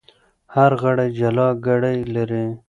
هر 0.53 0.71
غړی 0.81 1.07
جلا 1.19 1.47
ګړۍ 1.65 1.99
لري. 2.15 2.45